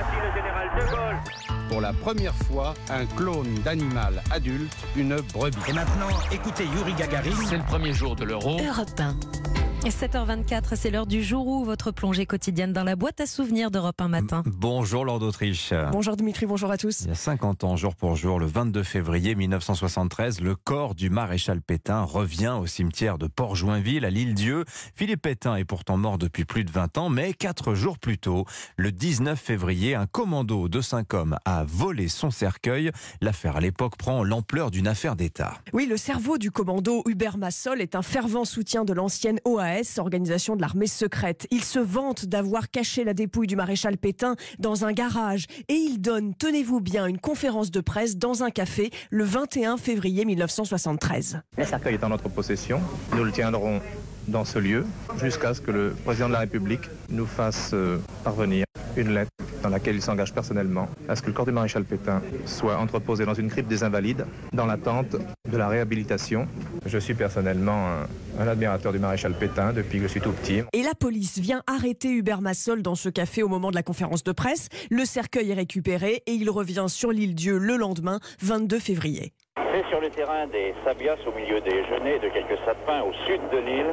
Voici 0.00 0.16
le 0.16 0.32
général 0.34 0.68
de 0.76 0.90
Gaulle. 0.90 1.68
Pour 1.68 1.80
la 1.82 1.92
première 1.92 2.34
fois, 2.34 2.74
un 2.88 3.04
clone 3.04 3.54
d'animal 3.62 4.22
adulte, 4.30 4.74
une 4.96 5.16
brebis. 5.34 5.58
Et 5.68 5.72
maintenant, 5.72 6.08
écoutez 6.32 6.64
Yuri 6.64 6.94
Gagarin. 6.94 7.30
C'est 7.46 7.58
le 7.58 7.64
premier 7.64 7.92
jour 7.92 8.16
de 8.16 8.24
l'euro. 8.24 8.58
Europe 8.60 8.98
1. 8.98 9.39
7h24, 9.88 10.76
c'est 10.76 10.90
l'heure 10.90 11.06
du 11.06 11.22
jour 11.22 11.46
où 11.46 11.64
votre 11.64 11.90
plongée 11.90 12.26
quotidienne 12.26 12.72
dans 12.72 12.84
la 12.84 12.96
boîte 12.96 13.20
à 13.20 13.26
souvenirs 13.26 13.70
d'Europe 13.70 13.98
1 14.00 14.08
matin. 14.08 14.42
Bonjour 14.44 15.06
Lord 15.06 15.20
d'Autriche. 15.20 15.72
Bonjour 15.90 16.16
Dimitri, 16.16 16.44
bonjour 16.44 16.70
à 16.70 16.76
tous. 16.76 17.02
Il 17.02 17.08
y 17.08 17.12
a 17.12 17.14
50 17.14 17.64
ans, 17.64 17.76
jour 17.76 17.94
pour 17.94 18.14
jour, 18.14 18.38
le 18.38 18.44
22 18.44 18.82
février 18.82 19.34
1973, 19.34 20.40
le 20.40 20.54
corps 20.54 20.94
du 20.94 21.08
maréchal 21.08 21.62
Pétain 21.62 22.02
revient 22.02 22.56
au 22.60 22.66
cimetière 22.66 23.16
de 23.16 23.26
Port-Joinville 23.26 24.04
à 24.04 24.10
l'île-Dieu. 24.10 24.64
Philippe 24.94 25.22
Pétain 25.22 25.56
est 25.56 25.64
pourtant 25.64 25.96
mort 25.96 26.18
depuis 26.18 26.44
plus 26.44 26.64
de 26.64 26.70
20 26.70 26.98
ans, 26.98 27.08
mais 27.08 27.32
quatre 27.32 27.74
jours 27.74 27.98
plus 27.98 28.18
tôt, 28.18 28.44
le 28.76 28.92
19 28.92 29.40
février, 29.40 29.94
un 29.94 30.06
commando 30.06 30.68
de 30.68 30.80
cinq 30.82 31.14
hommes 31.14 31.38
a 31.46 31.64
volé 31.64 32.08
son 32.08 32.30
cercueil. 32.30 32.90
L'affaire 33.22 33.56
à 33.56 33.60
l'époque 33.60 33.96
prend 33.96 34.24
l'ampleur 34.24 34.70
d'une 34.70 34.88
affaire 34.88 35.16
d'État. 35.16 35.54
Oui, 35.72 35.86
le 35.86 35.96
cerveau 35.96 36.36
du 36.36 36.50
commando 36.50 37.02
Hubert 37.06 37.38
Massol 37.38 37.80
est 37.80 37.94
un 37.94 38.02
fervent 38.02 38.44
soutien 38.44 38.84
de 38.84 38.92
l'ancienne 38.92 39.40
OAS, 39.44 39.69
organisation 39.98 40.56
de 40.56 40.60
l'armée 40.60 40.86
secrète. 40.86 41.46
Il 41.50 41.62
se 41.62 41.78
vante 41.78 42.26
d'avoir 42.26 42.70
caché 42.70 43.04
la 43.04 43.14
dépouille 43.14 43.46
du 43.46 43.56
maréchal 43.56 43.96
Pétain 43.96 44.36
dans 44.58 44.84
un 44.84 44.92
garage 44.92 45.46
et 45.68 45.74
il 45.74 46.00
donne, 46.00 46.34
tenez-vous 46.34 46.80
bien, 46.80 47.06
une 47.06 47.18
conférence 47.18 47.70
de 47.70 47.80
presse 47.80 48.16
dans 48.16 48.42
un 48.42 48.50
café 48.50 48.90
le 49.10 49.24
21 49.24 49.76
février 49.76 50.24
1973. 50.24 51.40
Le 51.56 51.64
cercueil 51.64 51.94
est 51.94 52.04
en 52.04 52.08
notre 52.08 52.28
possession. 52.28 52.80
Nous 53.16 53.24
le 53.24 53.32
tiendrons 53.32 53.80
dans 54.28 54.44
ce 54.44 54.58
lieu 54.58 54.86
jusqu'à 55.20 55.54
ce 55.54 55.60
que 55.60 55.70
le 55.70 55.94
président 56.04 56.28
de 56.28 56.34
la 56.34 56.40
République 56.40 56.88
nous 57.08 57.26
fasse 57.26 57.70
euh, 57.72 57.98
parvenir 58.24 58.64
une 58.96 59.14
lettre 59.14 59.30
dans 59.62 59.68
laquelle 59.68 59.96
il 59.96 60.02
s'engage 60.02 60.32
personnellement 60.32 60.88
à 61.08 61.16
ce 61.16 61.22
que 61.22 61.28
le 61.28 61.32
corps 61.32 61.46
du 61.46 61.52
maréchal 61.52 61.84
Pétain 61.84 62.22
soit 62.46 62.78
entreposé 62.78 63.24
dans 63.24 63.34
une 63.34 63.48
crypte 63.48 63.68
des 63.68 63.82
Invalides 63.82 64.26
dans 64.52 64.66
l'attente 64.66 65.16
de 65.50 65.56
la 65.56 65.68
réhabilitation. 65.68 66.46
Je 66.86 66.98
suis 66.98 67.14
personnellement 67.14 67.88
un, 68.38 68.46
admirateur 68.46 68.92
du 68.92 68.98
maréchal 68.98 69.34
Pétain 69.34 69.72
depuis 69.72 69.98
que 69.98 70.04
je 70.04 70.08
suis 70.08 70.20
tout 70.20 70.32
petit. 70.32 70.62
Et 70.72 70.82
la 70.82 70.94
police 70.94 71.38
vient 71.38 71.62
arrêter 71.66 72.10
Hubert 72.10 72.40
Massol 72.40 72.82
dans 72.82 72.94
ce 72.94 73.08
café 73.08 73.42
au 73.42 73.48
moment 73.48 73.70
de 73.70 73.76
la 73.76 73.82
conférence 73.82 74.24
de 74.24 74.32
presse. 74.32 74.68
Le 74.90 75.04
cercueil 75.04 75.50
est 75.50 75.54
récupéré 75.54 76.22
et 76.26 76.32
il 76.32 76.50
revient 76.50 76.86
sur 76.88 77.12
l'île 77.12 77.34
Dieu 77.34 77.58
le 77.58 77.76
lendemain, 77.76 78.20
22 78.42 78.78
février. 78.78 79.32
C'est 79.72 79.88
sur 79.88 80.00
le 80.00 80.10
terrain 80.10 80.46
des 80.48 80.74
Sabias, 80.84 81.16
au 81.26 81.32
milieu 81.32 81.60
des 81.60 81.84
genêts 81.84 82.16
et 82.16 82.18
de 82.18 82.28
quelques 82.28 82.58
sapins 82.64 83.02
au 83.02 83.12
sud 83.26 83.40
de 83.52 83.58
l'île, 83.58 83.92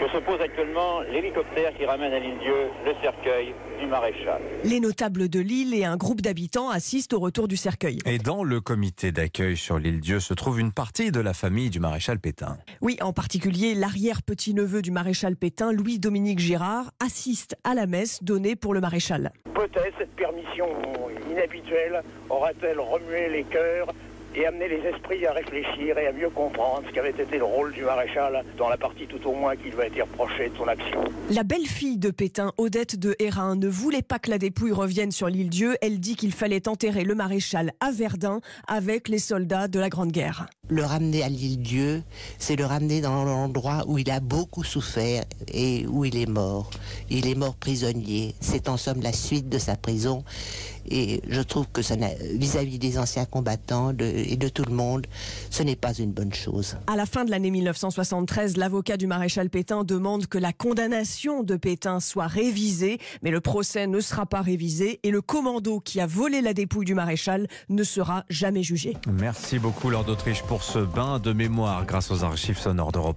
que 0.00 0.08
se 0.08 0.18
pose 0.18 0.40
actuellement 0.40 1.00
l'hélicoptère 1.02 1.74
qui 1.76 1.84
ramène 1.84 2.12
à 2.12 2.18
l'île 2.18 2.38
Dieu 2.38 2.70
le 2.84 2.92
cercueil 3.02 3.54
du 3.78 3.86
maréchal. 3.86 4.40
Les 4.64 4.80
notables 4.80 5.28
de 5.28 5.40
l'île 5.40 5.74
et 5.74 5.84
un 5.84 5.96
groupe 5.96 6.20
d'habitants 6.20 6.70
assistent 6.70 7.12
au 7.12 7.18
retour 7.18 7.46
du 7.46 7.56
cercueil. 7.56 7.98
Et 8.06 8.18
dans 8.18 8.42
le 8.42 8.60
comité 8.60 9.12
d'accueil 9.12 9.56
sur 9.56 9.78
l'île 9.78 10.00
Dieu 10.00 10.20
se 10.20 10.34
trouve 10.34 10.60
une 10.60 10.72
partie 10.72 11.12
de 11.12 11.20
la 11.20 11.34
famille 11.34 11.70
du 11.70 11.80
maréchal 11.80 12.18
Pétain. 12.18 12.56
Oui, 12.80 12.96
en 13.02 13.12
particulier 13.12 13.74
l'arrière-petit-neveu 13.74 14.82
du 14.82 14.90
maréchal 14.90 15.36
Pétain, 15.36 15.72
Louis-Dominique 15.72 16.38
Girard, 16.38 16.90
assiste 17.04 17.56
à 17.64 17.74
la 17.74 17.86
messe 17.86 18.22
donnée 18.22 18.56
pour 18.56 18.72
le 18.72 18.80
maréchal. 18.80 19.32
Peut-être 19.54 19.94
cette 19.98 20.14
permission 20.16 20.68
inhabituelle 21.30 22.02
aura-t-elle 22.30 22.80
remué 22.80 23.28
les 23.28 23.44
cœurs 23.44 23.88
et 24.34 24.46
amené 24.46 24.68
les 24.68 24.88
esprits 24.88 25.24
à 25.26 25.32
réfléchir 25.32 25.98
et 25.98 26.06
à 26.06 26.12
mieux 26.12 26.30
comprendre 26.30 26.82
ce 26.88 26.92
qu'avait 26.92 27.10
été 27.10 27.38
le 27.38 27.44
rôle 27.44 27.72
du 27.72 27.82
maréchal 27.82 28.44
dans 28.56 28.68
la 28.68 28.76
partie 28.76 29.06
tout 29.06 29.26
au 29.28 29.32
moins 29.32 29.56
qui 29.56 29.70
lui 29.70 29.80
a 29.80 29.86
été 29.86 30.02
reprochée 30.02 30.48
de 30.48 30.56
son 30.56 30.68
action. 30.68 31.04
La 31.30 31.42
belle-fille 31.42 31.98
de 31.98 32.10
Pétain, 32.10 32.52
Odette 32.56 32.98
de 32.98 33.14
Hérin, 33.18 33.56
ne 33.56 33.68
voulait 33.68 34.02
pas 34.02 34.18
que 34.18 34.30
la 34.30 34.38
dépouille 34.38 34.72
revienne 34.72 35.10
sur 35.10 35.28
l'île 35.28 35.50
Dieu. 35.50 35.76
Elle 35.82 36.00
dit 36.00 36.16
qu'il 36.16 36.32
fallait 36.32 36.68
enterrer 36.68 37.04
le 37.04 37.14
maréchal 37.14 37.72
à 37.80 37.90
Verdun 37.90 38.40
avec 38.66 39.08
les 39.08 39.18
soldats 39.18 39.68
de 39.68 39.80
la 39.80 39.88
Grande 39.88 40.12
Guerre. 40.12 40.46
Le 40.70 40.84
ramener 40.84 41.22
à 41.22 41.28
l'île 41.28 41.58
Dieu, 41.60 42.02
c'est 42.38 42.56
le 42.56 42.66
ramener 42.66 43.00
dans 43.00 43.24
l'endroit 43.24 43.84
où 43.86 43.98
il 43.98 44.10
a 44.10 44.20
beaucoup 44.20 44.64
souffert 44.64 45.24
et 45.52 45.86
où 45.86 46.04
il 46.04 46.16
est 46.16 46.28
mort. 46.28 46.70
Il 47.10 47.26
est 47.26 47.34
mort 47.34 47.54
prisonnier. 47.56 48.34
C'est 48.40 48.68
en 48.68 48.76
somme 48.76 49.00
la 49.02 49.12
suite 49.12 49.48
de 49.48 49.58
sa 49.58 49.76
prison. 49.76 50.24
Et 50.90 51.20
je 51.28 51.42
trouve 51.42 51.66
que 51.70 51.82
vis-à-vis 52.38 52.78
des 52.78 52.98
anciens 52.98 53.26
combattants 53.26 53.92
de- 53.92 54.06
et 54.06 54.36
de 54.36 54.48
tout 54.48 54.64
le 54.66 54.72
monde, 54.74 55.06
ce 55.50 55.62
n'est 55.62 55.76
pas 55.76 55.92
une 55.92 56.12
bonne 56.12 56.32
chose. 56.32 56.76
À 56.86 56.96
la 56.96 57.04
fin 57.04 57.26
de 57.26 57.30
l'année 57.30 57.50
1973, 57.50 58.56
l'avocat 58.56 58.96
du 58.96 59.06
maréchal 59.06 59.50
Pétain 59.50 59.84
demande 59.84 60.26
que 60.28 60.38
la 60.38 60.54
condamnation 60.54 61.42
de 61.42 61.56
Pétain 61.56 62.00
soit 62.00 62.26
révisée, 62.26 62.98
mais 63.22 63.30
le 63.30 63.42
procès 63.42 63.86
ne 63.86 64.00
sera 64.00 64.24
pas 64.24 64.40
révisé 64.40 64.98
et 65.02 65.10
le 65.10 65.20
commando 65.20 65.78
qui 65.80 66.00
a 66.00 66.06
volé 66.06 66.40
la 66.40 66.54
dépouille 66.54 66.86
du 66.86 66.94
maréchal 66.94 67.48
ne 67.68 67.84
sera 67.84 68.24
jamais 68.30 68.62
jugé. 68.62 68.96
Merci 69.12 69.58
beaucoup 69.58 69.90
Lord 69.90 70.04
d'Autriche 70.06 70.42
pour 70.42 70.57
ce 70.62 70.78
bain 70.78 71.18
de 71.18 71.32
mémoire 71.32 71.84
grâce 71.84 72.10
aux 72.10 72.24
archives 72.24 72.58
sonores 72.58 72.92
d'Europe 72.92 73.16